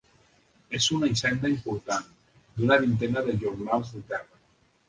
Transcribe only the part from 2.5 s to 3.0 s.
d'una